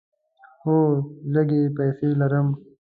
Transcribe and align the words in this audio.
هو، 0.63 0.77
لږې 1.33 1.61
پیسې 1.77 2.09
لرم 2.19 2.47